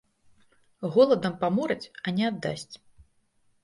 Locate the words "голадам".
0.95-1.37